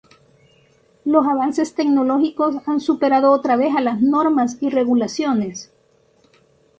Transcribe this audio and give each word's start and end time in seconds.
Los 1.05 1.27
avances 1.27 1.75
tecnológicos 1.75 2.55
han 2.65 2.79
superado 2.79 3.29
otra 3.29 3.55
vez 3.55 3.75
a 3.75 3.81
las 3.81 4.01
normas 4.01 4.57
y 4.59 4.71
regulaciones. 4.71 5.71